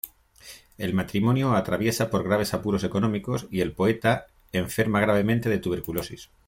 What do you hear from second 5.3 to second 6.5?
de tuberculosis.